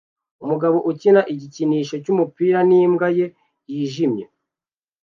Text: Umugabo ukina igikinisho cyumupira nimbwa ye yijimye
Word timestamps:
Umugabo 0.43 0.77
ukina 0.91 1.21
igikinisho 1.33 1.95
cyumupira 2.03 2.59
nimbwa 2.69 3.07
ye 3.17 3.25
yijimye 3.71 4.25